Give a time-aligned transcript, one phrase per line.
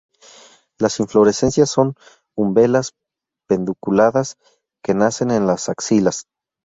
[0.79, 1.93] Las inflorescencias son
[2.35, 2.95] umbelas
[3.47, 4.35] pedunculadas
[4.83, 6.25] que nacen en las axilas.